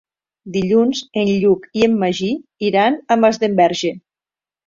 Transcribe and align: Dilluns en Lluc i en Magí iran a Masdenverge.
Dilluns 0.53 1.01
en 1.23 1.29
Lluc 1.43 1.67
i 1.81 1.83
en 1.89 1.99
Magí 2.03 2.31
iran 2.71 2.99
a 3.13 3.19
Masdenverge. 3.25 3.93